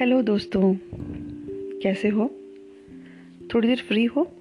[0.00, 0.76] Hello दोस्तों।
[1.82, 2.34] कैसे हो?
[3.54, 4.32] थोड़ी देर फ्री हो?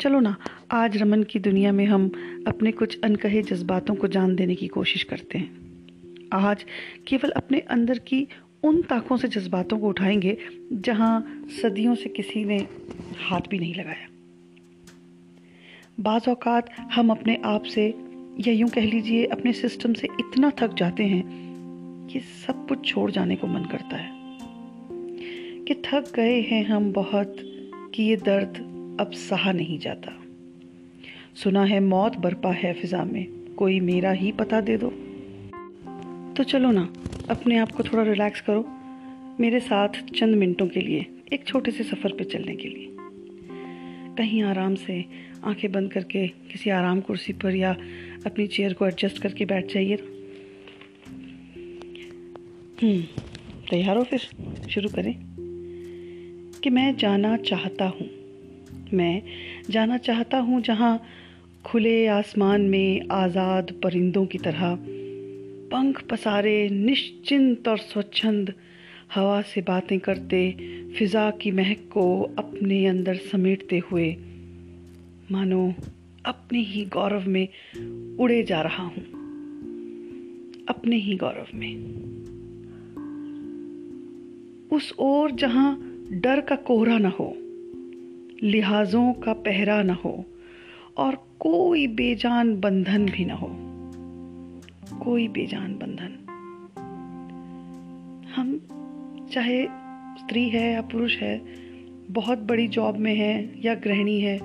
[0.00, 0.36] चलो ना,
[0.70, 2.12] आज रमन की दुनिया में हम
[2.46, 5.58] अपने कुछ अनकहे जज्बातों को जान देने की कोशिश करते हैं।
[6.32, 6.64] आज
[7.06, 8.28] केवल अपने अंदर की
[8.64, 10.38] उन ताकों से जज्बातों को उठाएँगे,
[10.72, 12.66] जहाँ सदियों से किसी ने
[13.28, 14.08] हाथ भी नहीं लगाया।
[16.00, 17.94] बाज़ अवकात हम अपने आप से,
[18.40, 21.24] या यूँ कह लीजिए, अपने सिस्टम से इतना थक जाते हैं
[22.06, 24.15] कि सब कुछ छोड़ जाने को मन करता है।
[25.68, 27.36] कि थक गए हैं हम बहुत
[27.94, 28.58] कि ये दर्द
[29.00, 30.12] अब सहा नहीं जाता।
[31.34, 34.88] सुना है मौत बरपा है फिजा में कोई मेरा ही पता दे दो।
[36.34, 36.92] तो चलो ना
[37.30, 38.64] अपने आप को थोड़ा रिलैक्स करो
[39.40, 42.88] मेरे साथ चंद मिनटों के लिए एक छोटे से सफ़र पे चलने के लिए।
[44.18, 45.04] कहीं आराम से
[45.44, 47.76] आँखें बंद करके किसी आराम कुर्सी पर या
[48.26, 49.96] अपनी चेयर को एडजस्ट करके बैठ जाइए
[52.82, 53.00] हम्म,
[53.70, 54.28] तैयार हो फिर
[54.70, 55.35] शुरू करें।
[56.66, 58.08] कि मैं जाना चाहता हूँ।
[58.94, 59.22] मैं
[59.70, 61.02] जाना चाहता हूँ जहाँ
[61.64, 64.78] खुले आसमान में आज़ाद परिंदों की तरह
[65.72, 68.54] पंख पसारे, निश्चिंत और स्वच्छंद
[69.14, 70.56] हवा से बातें करते,
[70.98, 74.16] फिज़ा की महक को अपने अंदर समेटते हुए
[75.30, 75.74] मानो
[76.26, 77.48] अपने ही गौरव में
[78.16, 79.04] उड़े जा रहा हूँ।
[80.68, 81.76] अपने ही गौरव में।
[84.72, 87.36] उस ओर जहाँ डर का कोहरा न हो,
[88.42, 90.24] लिहाजों का पहरा न हो
[90.96, 93.48] और कोई बेजान बंधन भी न हो।
[94.98, 96.18] कोई बेजान बंधन।
[98.36, 98.60] हम,
[99.32, 99.66] चाहे
[100.18, 101.42] स्त्री है या पुरुष है,
[102.10, 104.38] बहुत बड़ी जॉब में है या गृहिणी है,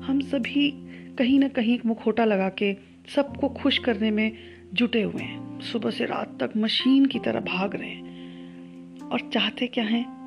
[0.00, 0.70] हम सभी
[1.18, 2.76] कहीं ना कहीं मुखोटा लगा के
[3.14, 4.32] सबको खुश करने में
[4.74, 8.04] जुटे हुए हैं। सुबह से रात तक मशीन की तरह भाग रहे हैं।
[9.00, 10.23] और चाहते क्या हैं?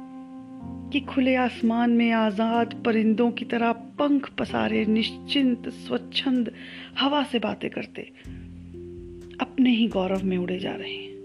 [0.94, 6.52] कि खुले आसमान में आज़ाद परिंदों की तरह पंख पसारे निश्चिंत, स्वच्छंद
[7.00, 8.02] हवा से बातें करते,
[9.42, 11.18] अपने ही गौरव में उड़े जा रहे हैं।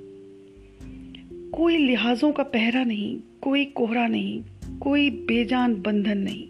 [1.55, 4.43] कोई लिहाजों का पहरा नहीं, कोई कोहरा नहीं,
[4.79, 6.49] कोई बेजान बंधन नहीं।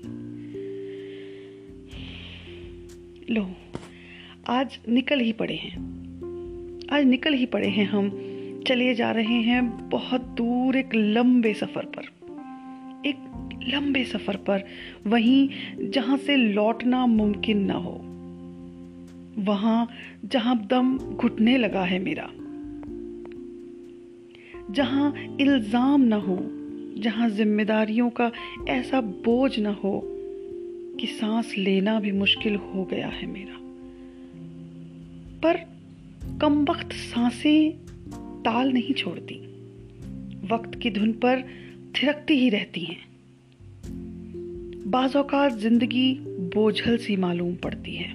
[3.35, 3.51] लो,
[4.49, 5.77] आज निकल ही पड़े हैं।
[6.93, 8.11] आज निकल ही पड़े हैं हम।
[8.67, 12.22] चले जा रहे हैं बहुत दूर एक लंबे सफ़र पर।
[13.07, 13.17] एक
[13.69, 14.65] लंबे सफ़र पर,
[15.07, 18.01] वहीं जहाँ से लौटना मुमकिन ना हो,
[19.39, 19.89] वहाँ
[20.25, 22.29] जहाँ दम घुटने लगा है मेरा,
[24.71, 26.39] जहाँ इल्ज़ाम ना हो,
[26.99, 28.31] जहाँ जिम्मेदारियों का
[28.69, 30.01] ऐसा बोझ ना हो
[31.01, 33.59] कि सांस लेना भी मुश्किल हो गया है मेरा।
[35.43, 35.57] पर
[36.41, 37.73] कम वक्त साँसें
[38.43, 39.35] ताल नहीं छोड़ती,
[40.53, 41.45] वक्त की धुन पर
[41.97, 43.13] थिरकती ही रहती हैं।
[44.87, 48.15] बाज़ौकात ज़िंदगी बोझल सी मालूम पड़ती है।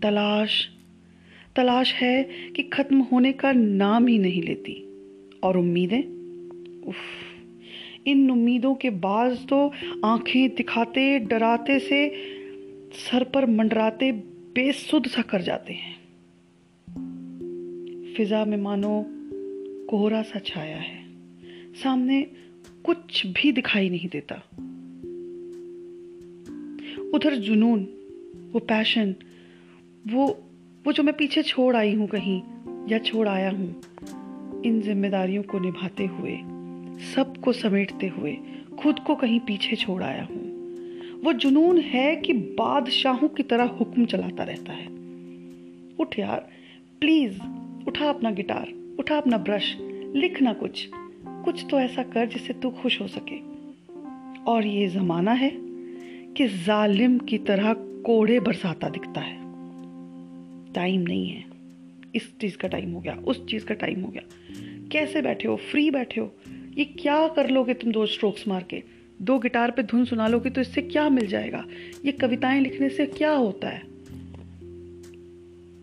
[0.00, 0.68] तलाश
[1.56, 4.82] तलाश है कि खत्म होने का नाम ही नहीं लेती।
[5.42, 6.02] और उम्मीदें?
[6.86, 6.96] उफ,
[8.06, 9.72] इन उम्मीदों के बाज तो
[10.04, 12.08] आँखें दिखाते, डराते से
[12.92, 14.12] सर पर मंडराते
[14.56, 15.96] बेसुध सा कर जाते हैं।
[18.16, 19.06] फिजा में मानो
[19.86, 21.05] कोहरा सा छाया है।
[21.82, 22.22] सामने
[22.84, 24.34] कुछ भी दिखाई नहीं देता।
[27.14, 27.82] उधर जुनून,
[28.52, 29.14] वो पैशन
[30.06, 30.26] वो
[30.84, 32.42] वो जो मैं पीछे छोड़ आई हूँ कहीं,
[32.88, 36.36] या छोड़ आया हूँ, इन जिम्मेदारियों को निभाते हुए
[37.14, 38.36] सबको समेटते हुए,
[38.78, 40.44] खुद को कहीं पीछे छोड़ आया हूँ।
[41.24, 44.86] वो जुनून है कि बादशाहों की तरह हुक्म चलाता रहता है।
[46.00, 46.48] उठ यार
[47.00, 47.40] प्लीज़
[47.86, 49.76] उठा अपना गिटार, उठा अपना ब्रश
[50.16, 50.88] लिखना कुछ।
[51.46, 53.38] कुछ तो ऐसा कर जिससे तू खुश हो सके।
[54.42, 55.52] और ये जमाना है
[56.36, 59.36] कि जालिम की तरह कोड़े बरसाता दिखता है।
[60.72, 61.44] टाइम नहीं है।
[62.14, 64.22] इस चीज़ का टाइम हो गया, उस चीज़ का टाइम हो गया।
[64.92, 65.56] कैसे बैठे हो?
[65.56, 66.34] फ्री बैठे हो?
[66.78, 68.82] ये क्या कर लोगे तुम दो स्ट्रोक्स मार के?
[69.22, 71.64] दो गिटार पे धुन सुना लोगे तो इससे क्या मिल जाएगा?
[72.04, 73.95] ये कविताएँ लिखने से क्या होता है?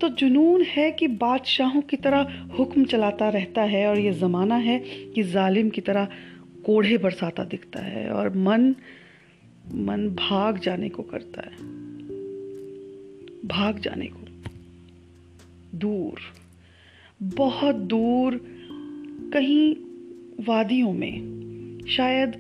[0.03, 4.79] तो जुनून है कि बादशाहों की तरह हुक्म चलाता रहता है और ये ज़माना है
[5.15, 6.07] कि जालिम की तरह
[6.65, 8.75] कोढ़े बरसाता दिखता है और मन
[9.73, 11.57] मन भाग जाने को करता है।
[13.47, 14.25] भाग जाने को।
[15.77, 16.19] दूर।
[17.23, 18.41] बहुत दूर
[19.33, 19.75] कहीं
[20.45, 21.19] वादियों में,
[21.87, 22.31] शायद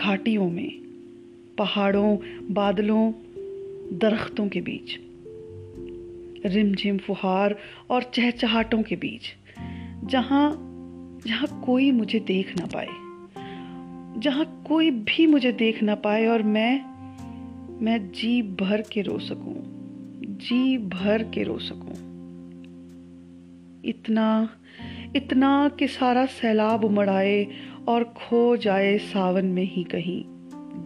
[0.00, 0.80] घाटियों में,
[1.58, 2.18] पहाड़ों,
[2.54, 3.12] बादलों,
[3.98, 5.00] दरख्तों के बीच।
[6.46, 7.56] रिमझिम फुहार
[7.90, 9.32] और चहचहाटों के बीच,
[10.04, 10.48] जहाँ
[11.26, 12.88] जहाँ कोई मुझे देख ना पाए,
[14.20, 16.74] जहाँ कोई भी मुझे देख ना पाए और मैं
[17.80, 19.54] मैं जी भर के रो सकूँ,
[20.40, 21.94] जी भर के रो सकूँ।
[23.84, 24.48] इतना
[25.16, 27.46] इतना कि सारा सैलाब उमड़ आए
[27.88, 30.22] और खो जाए सावन में ही कहीं,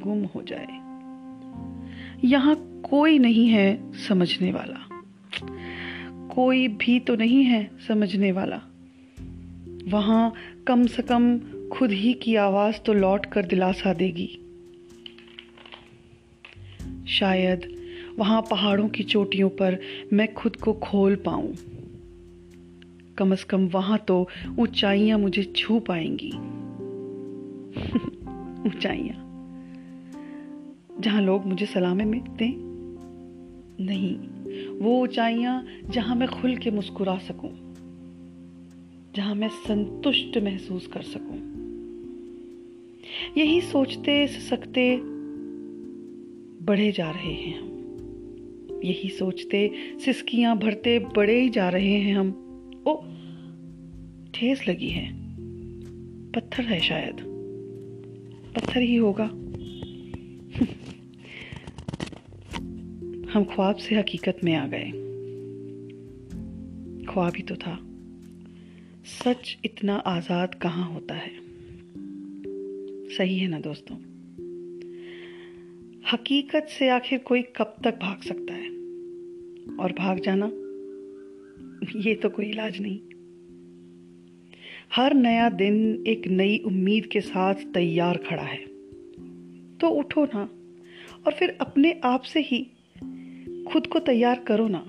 [0.03, 0.79] गुम हो जाए।
[2.25, 2.55] यहाँ
[2.91, 4.90] कोई नहीं है समझने वाला।
[6.31, 8.61] कोई भी तो नहीं है समझने वाला।
[9.89, 10.35] वहाँ
[10.67, 11.41] कम से कम
[11.73, 14.41] खुद ही की आवाज़ तो लौट कर दिलासा देगी।
[17.09, 17.77] शायद
[18.19, 19.81] वहाँ पहाड़ों की चोटियों पर
[20.13, 21.55] मैं खुद को खोल पाऊँ।
[23.19, 24.29] कम से कम वहाँ तो
[24.59, 26.31] ऊंचाइयाँ मुझे छू पाएँगी।
[28.69, 29.17] ऊंचाइयाँ।
[31.01, 32.55] जहाँ लोग मुझे सलामें मिलते
[33.85, 34.40] नहीं।
[34.83, 37.75] वो ऊंचाइयाँ जहाँ मैं खुल के मुस्कुरा सकूँ,
[39.17, 41.61] जहाँ मैं संतुष्ट महसूस कर सकूँ।
[43.39, 44.97] यही सोचते, ससकते
[46.65, 47.67] बढ़े जा रहे हैं हम।
[48.85, 49.73] यही सोचते,
[50.05, 52.29] सिसकियाँ भरते बड़े ही जा रहे हैं हम।
[52.87, 52.97] ओ,
[54.35, 55.13] ठेस लगी है।
[56.33, 57.17] पत्थर है शायद।
[58.57, 59.31] पत्थर ही होगा।
[63.35, 64.91] हम ख्वाब से हकीकत में आ गए।
[67.07, 67.79] ख्वाब ही तो था।
[69.05, 71.31] सच इतना आज़ाद कहाँ होता है?
[73.09, 73.97] सही है ना दोस्तों?
[76.13, 78.71] हकीकत से आखिर कोई कब तक भाग सकता है?
[79.77, 80.47] और भाग जाना?
[81.97, 83.01] ये तो कोई इलाज नहीं।
[84.97, 88.67] हर नया दिन एक नई उम्मीद के साथ तैयार खड़ा है।
[89.79, 90.49] तो उठो ना,
[91.27, 92.71] और फिर अपने आप से ही
[93.73, 94.85] खुद को तैयार करो ना।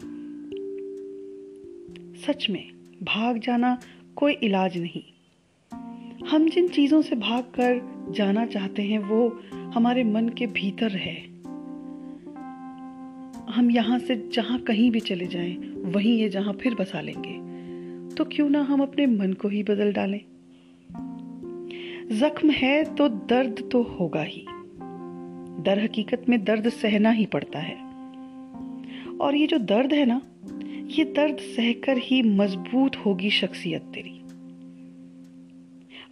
[2.25, 2.71] सच में,
[3.03, 3.79] भाग जाना
[4.15, 5.03] कोई इलाज नहीं।
[6.27, 11.27] हम जिन चीज़ों से भाग कर जाना चाहते हैं, वो हमारे मन के भीतर है।
[13.51, 17.51] हम यहाँ से जहाँ कहीं भी चले जाएँ, वहीं ये जहाँ फिर बसा लेंगे।
[18.15, 20.21] तो क्यों ना हम अपने मन को ही बदल डालें?
[22.11, 24.45] जख्म है तो दर्द तो होगा ही।
[25.63, 27.90] दर हकीकत में दर्द सहना ही पड़ता है।
[29.21, 30.21] और ये जो दर्द है ना,
[30.99, 34.21] ये दर्द सहकर ही मज़बूत होगी शख्सियत तेरी।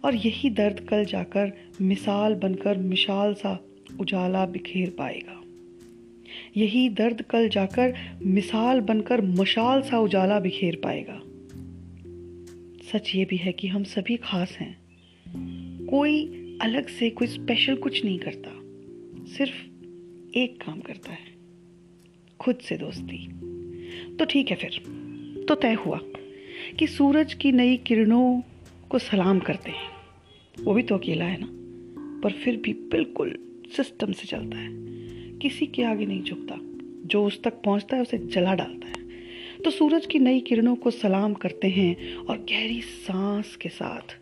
[0.04, 3.64] और यही दर्द कल जाकर मिसाल बनकर मिसाल सा
[4.00, 5.42] उजाला बिखेर पाएगा।
[6.56, 7.94] यही दर्द कल जाकर
[8.26, 11.20] मिसाल बनकर मशाल सा उजाला बिखेर पाएगा।
[12.92, 14.80] सच ये भी है कि हम सभी खास हैं।
[15.86, 16.26] कोई
[16.62, 18.50] अलग से कोई स्पेशल कुछ नहीं करता।
[19.26, 19.66] सिर्फ़
[20.38, 21.29] एक काम करता है।
[22.40, 23.26] खुद से दोस्ती।
[24.16, 24.80] तो ठीक है फिर
[25.48, 25.98] तो तय हुआ
[26.78, 28.40] कि सूरज की नई किरणों
[28.90, 31.48] को सलाम करते हैं। वो भी तो अकेला है ना,
[32.22, 33.36] पर फिर भी बिल्कुल
[33.76, 34.68] सिस्टम से चलता है।
[35.38, 36.56] किसी के आगे नहीं झुकता,
[37.06, 40.90] जो उस तक पहुँचता है उसे जला डालता है। तो सूरज की नई किरणों को
[40.90, 44.16] सलाम करते हैं और गहरी सांस के साथ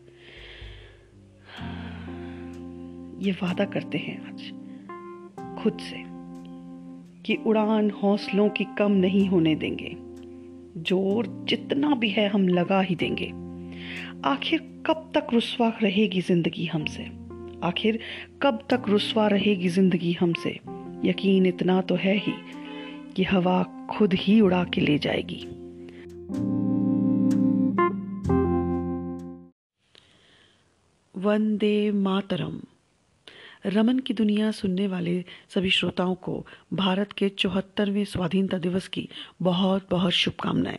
[3.23, 6.08] ये वादा करते हैं आज खुद से।
[7.29, 9.97] कि उड़ान हौसलों की कम नहीं होने देंगे।
[10.83, 13.33] ज़ोर जितना भी है हम लगा ही देंगे।
[14.29, 17.07] आखिर कब तक रुसवा रहेगी ज़िंदगी हमसे?
[17.63, 17.99] आखिर
[18.43, 20.61] कब तक रुसवा रहेगी ज़िंदगी हमसे?
[21.05, 22.33] यकीन इतना तो है ही
[23.17, 25.47] कि हवा खुद ही उड़ा के ले जाएगी।
[31.17, 32.61] वंदे मातरम।
[33.67, 35.25] रमन की दुनिया सुनने वाले
[35.55, 39.09] सभी श्रोताओं को भारत के चौहत्तरवें स्वाधीनता दिवस की
[39.43, 40.79] बहुत बहुत शुभकामनाएँ।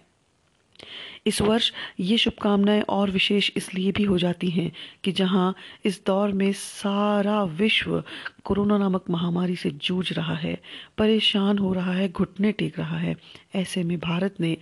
[1.28, 4.72] इस वर्ष ये शुभकामनाएँ और विशेष इसलिए भी हो जाती हैं
[5.04, 5.56] कि जहाँ
[5.86, 8.04] इस दौर में सारा विश्व
[8.44, 10.62] कोरोना नामक महामारी से जूझ रहा है,
[10.98, 13.16] परेशान हो रहा है, घुटने टेक रहा है,
[13.56, 14.58] ऐसे में भारत ने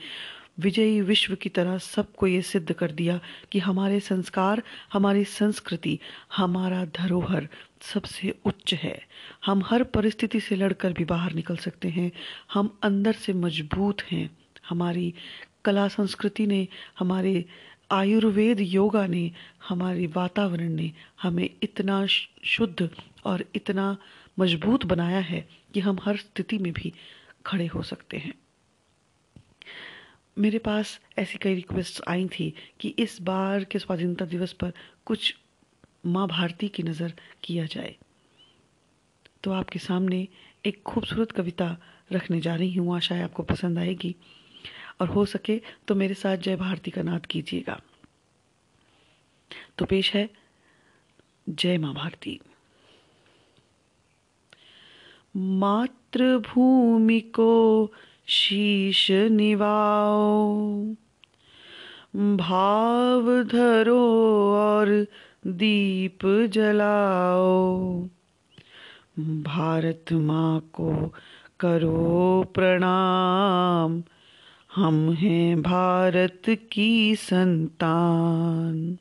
[0.60, 3.20] विजयी विश्व की तरह सबको ये सिद्ध कर दिया
[3.52, 6.00] कि हमारे संस्कार, हमारी संस्कृति,
[6.36, 7.50] हमारा धरोहर
[7.82, 9.06] सबसे उच्च है।
[9.46, 12.12] हम हर परिस्थिति से लड़कर भी बाहर निकल सकते हैं।
[12.54, 14.38] हम अंदर से मज़बूत हैं।
[14.70, 15.14] हमारी
[15.66, 16.68] कला संस्कृति ने,
[17.00, 17.46] हमारे
[17.92, 19.32] आयुर्वेद योगा ने,
[19.70, 22.06] हमारे वातावरण ने हमें इतना
[22.44, 22.90] शुद्ध
[23.26, 23.98] और इतना
[24.40, 26.94] मज़बूत बनाया है कि हम हर स्थिति में भी
[27.46, 28.34] खड़े हो सकते हैं।
[30.38, 34.74] मेरे पास ऐसी कई रिक्वेस्ट आई थी कि इस बार के स्वाधीनता दिवस पर
[35.06, 35.36] कुछ
[36.06, 37.14] माँ भारती की नज़र
[37.44, 37.96] किया जाए।
[39.44, 40.28] तो आपके सामने
[40.66, 41.78] एक खूबसूरत कविता
[42.12, 44.16] रखने जा रही हूँ। आशा है आपको पसंद आएगी।
[45.02, 47.82] और हो सके तो मेरे साथ जय भारती का नाद कीजिएगा।
[49.78, 50.30] तो पेश है,
[51.50, 52.40] जय माँ भारती।
[55.36, 57.94] मातृभूमि को
[58.30, 60.84] शीश निवाओ
[62.38, 64.08] भाव धरो
[64.56, 65.08] और
[65.48, 68.02] दीप जलाओ।
[69.20, 71.14] भारत माँ को
[71.60, 74.04] करो प्रणाम।
[74.76, 76.42] हम हैं भारत
[76.72, 78.98] की संतान।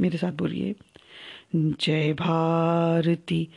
[0.00, 0.74] मेरे साथ बोलिए,
[1.56, 3.48] जय भारती,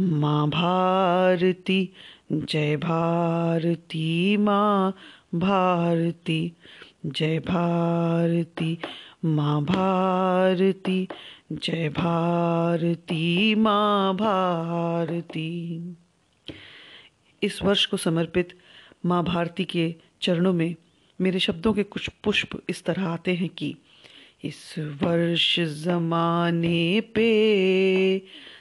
[0.00, 1.92] माँ भारती
[2.32, 4.94] जय भारती माँ
[5.34, 6.52] भारती,
[7.06, 8.78] जय भारती
[9.24, 11.08] माँ भारती,
[11.52, 15.78] जय भारती माँ भारती।
[17.42, 18.48] इस वर्ष को समर्पित
[19.06, 20.74] माँ भारती के चरणों में
[21.20, 23.76] मेरे शब्दों के कुछ पुष्प इस तरह आते हैं कि
[24.44, 27.30] इस वर्ष जमाने पे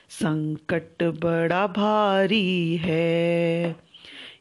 [0.09, 3.75] संकट बड़ा भारी है।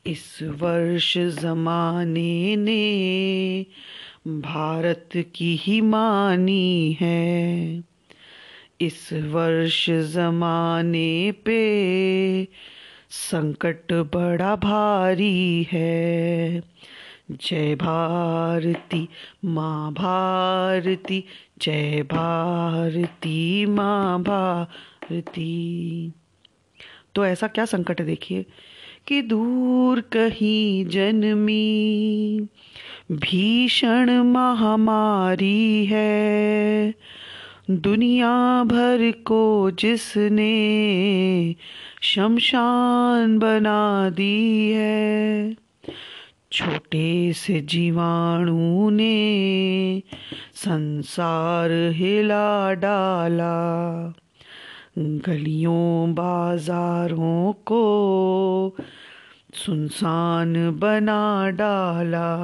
[0.06, 3.66] इस वर्ष जमाने ने
[4.28, 7.76] भारत की ही मानी है।
[8.80, 11.64] इस वर्ष जमाने पे
[13.10, 16.62] संकट बड़ा भारी है।
[17.30, 19.08] जय भारती
[19.44, 21.24] माँ भारती,
[21.58, 24.22] जय भारती माँ
[25.04, 26.12] भारती
[27.14, 28.44] तो ऐसा क्या संकट है देखिए,
[29.08, 32.40] कि दूर कहीं जन्मी
[33.12, 36.94] भीषण महामारी है।
[37.70, 41.56] दुनिया भर को जिसने
[42.02, 45.56] शमशान बना दी है,
[46.52, 50.02] छोटे से जीवाणु ने
[50.54, 53.54] संसार हिला डाला।
[54.98, 58.76] गलियों, बाजारों को
[59.54, 62.34] सुनसान बना डाला।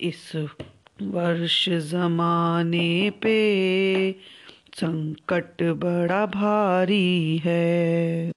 [0.00, 0.46] इस
[1.02, 3.32] वर्ष जमाने पे
[4.74, 8.32] संकट बड़ा भारी है।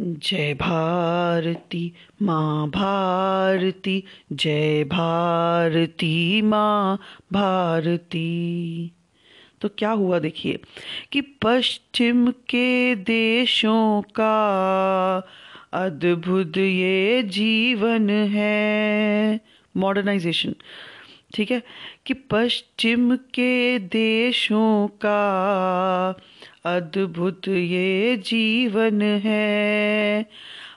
[0.00, 6.98] जय भारती, माँ भारती, जय भारती, माँ
[7.32, 8.92] भारती।
[9.62, 10.58] तो क्या हुआ देखिए,
[11.12, 14.36] कि पश्चिम के देशों का
[15.72, 19.40] अद्भुत ये जीवन है।
[19.76, 20.54] मॉडर्नाइजेशन
[21.34, 21.62] ठीक है?
[22.06, 26.08] कि पश्चिम के देशों का
[26.64, 30.26] अद्भुत ये जीवन है।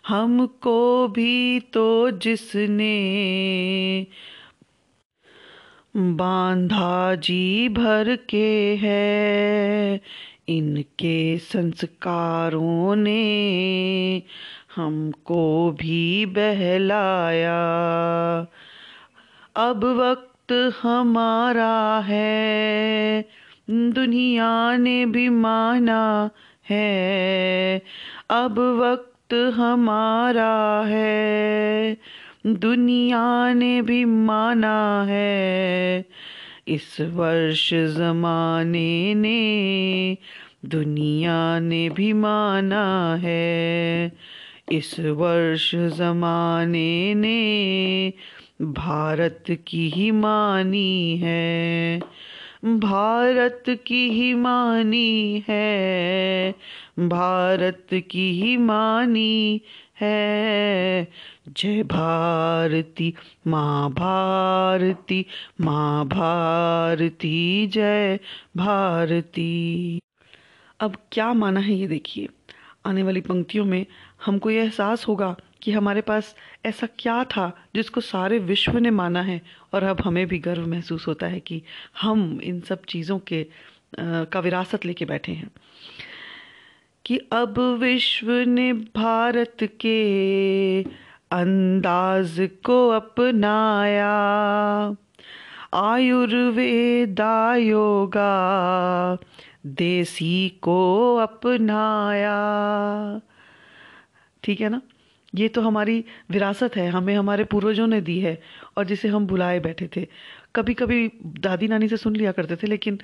[0.07, 2.95] हमको भी तो जिसने
[5.97, 10.01] बांधा जी भर के है।
[10.47, 14.23] इनके संस्कारों ने
[14.75, 17.61] हमको भी बहलाया।
[19.55, 23.21] अब वक्त हमारा है।
[23.69, 26.29] दुनिया ने भी माना
[26.69, 27.81] है।
[28.29, 31.97] अब वक्त हमारा है।
[32.45, 36.05] दुनिया ने भी माना है।
[36.67, 40.17] इस वर्ष जमाने ने
[40.65, 44.11] दुनिया ने भी माना है।
[44.71, 48.13] इस वर्ष जमाने ने
[48.61, 51.99] भारत की ही मानी है।
[52.65, 56.51] भारत की ही मानी है।
[56.99, 59.61] भारत की ही मानी
[60.01, 61.07] है।
[61.49, 63.13] जय भारती
[63.47, 65.25] माँ भारती
[65.61, 68.19] माँ भारती जय
[68.57, 69.99] भारती।
[70.79, 72.29] अब क्या माना है ये देखिए
[72.85, 73.85] आने वाली पंक्तियों में
[74.25, 76.35] हमको ये एहसास होगा कि हमारे पास
[76.65, 79.41] ऐसा क्या था जिसको सारे विश्व ने माना है
[79.73, 81.61] और अब हमें भी गर्व महसूस होता है कि
[82.01, 83.47] हम इन सब चीज़ों के
[83.99, 85.51] आ, का विरासत लेके बैठे हैं।
[87.05, 90.83] कि अब विश्व ने भारत के
[91.35, 94.13] अंदाज को अपनाया।
[95.73, 98.33] आयुर्वेदा योगा
[99.65, 100.79] देसी को
[101.15, 102.35] अपनाया।
[104.43, 104.81] ठीक है ना?
[105.35, 108.41] ये तो हमारी विरासत है, हमें हमारे पूर्वजों ने दी है
[108.77, 110.07] और जिसे हम बुलाए बैठे थे।
[110.55, 112.99] कभी कभी दादी नानी से सुन लिया करते थे, लेकिन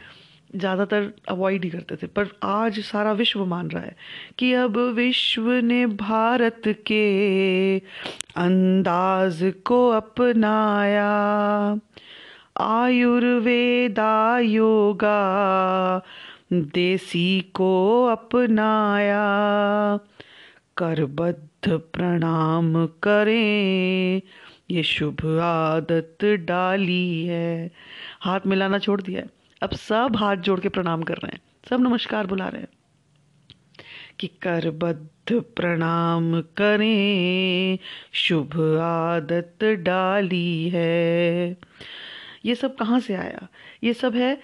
[0.55, 3.95] ज़्यादातर अवॉइड ही करते थे। पर आज सारा विश्व मान रहा है
[4.39, 7.77] कि अब विश्व ने भारत के
[8.37, 11.09] अंदाज को अपनाया।
[12.59, 15.21] आयुर्वेदा योगा
[16.53, 19.23] देसी को अपनाया।
[20.77, 24.21] करबद्ध प्रणाम करें,
[24.71, 27.71] ये शुभ आदत डाली है।
[28.21, 31.81] हाथ मिलाना छोड़ दिया है। अब सब हाथ जोड़ के प्रणाम कर रहे हैं। सब
[31.81, 32.67] नमस्कार बुला रहे हैं।
[34.19, 37.77] कि करबद्ध प्रणाम करें,
[38.13, 41.57] शुभ आदत डाली है।
[42.45, 43.47] ये सब कहाँ से आया?
[43.83, 44.41] ये सब है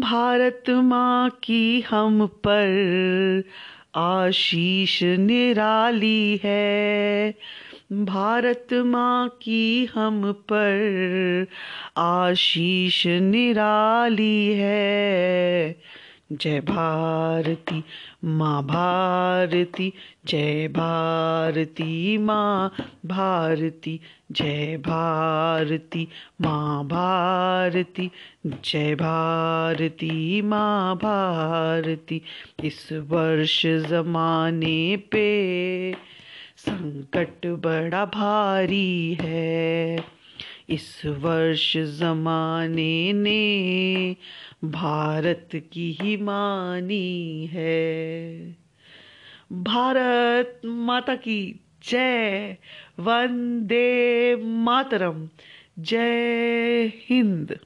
[0.00, 3.44] भारत माँ की हम पर
[3.96, 7.34] आशीष निराली है।
[7.92, 11.46] भारत माँ की हम पर
[11.96, 15.76] आशीष निराली है।
[16.32, 17.84] जय भारती
[18.24, 19.92] माँ भारती,
[20.26, 22.72] जय भारती माँ
[23.06, 24.00] भारती,
[24.32, 26.08] जय भारती
[26.40, 28.10] माँ भारती,
[28.46, 32.22] जय भारती माँ भारती।
[32.64, 36.13] इस वर्ष जमाने पे
[36.68, 40.04] संकट बड़ा भारी है।
[40.68, 44.16] इस वर्ष जमाने ने
[44.64, 48.38] भारत की ही मानी है।
[49.52, 52.56] भारत माता की जय,
[53.00, 55.28] वंदे मातरम,
[55.78, 57.58] जय हिंद।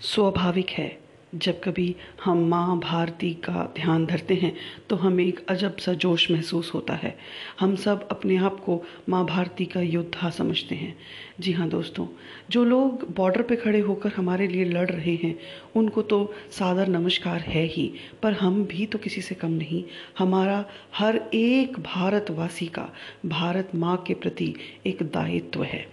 [0.00, 1.05] स्वाभाविक है
[1.36, 4.52] जब कभी हम माँ भारती का ध्यान धरते हैं
[4.90, 7.16] तो हमें एक अजब सा जोश महसूस होता है।
[7.60, 10.96] हम सब अपने आप को माँ भारती का योद्धा समझते हैं।
[11.40, 12.06] जी हाँ दोस्तों,
[12.50, 15.34] जो लोग बॉर्डर पे खड़े होकर हमारे लिए लड़ रहे हैं,
[15.76, 17.90] उनको तो सादर नमस्कार है ही,
[18.22, 19.82] पर हम भी तो किसी से कम नहीं।
[20.18, 20.64] हमारा
[20.94, 22.88] हर एक भारतवासी का,
[23.26, 24.54] भारत माँ के प्रति
[24.86, 25.86] एक दायित्व है।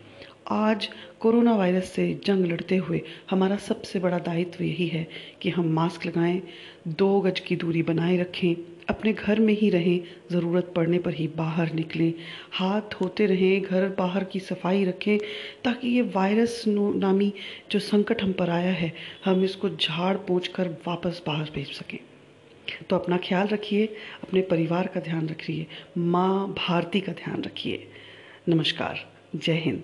[0.51, 5.07] आज कोरोना वायरस से जंग लड़ते हुए हमारा सबसे बड़ा दायित्व यही है
[5.41, 6.41] कि हम मास्क लगाएँ,
[6.87, 8.55] दो गज की दूरी बनाए रखें,
[8.89, 10.01] अपने घर में ही रहें,
[10.31, 12.13] ज़रूरत पड़ने पर ही बाहर निकलें,
[12.51, 15.17] हाथ धोते रहें, घर बाहर की सफ़ाई रखें,
[15.63, 17.33] ताकि ये वायरस नामी
[17.71, 18.93] जो संकट हम पर आया है,
[19.25, 21.99] हम इसको झाड़ पोंछ कर वापस बाहर भेज सकें।
[22.89, 23.85] तो अपना ख्याल रखिए,
[24.23, 27.87] अपने परिवार का ध्यान रखिए, माँ भारती का ध्यान रखिए।
[28.49, 28.99] नमस्कार,
[29.35, 29.83] जय हिंद।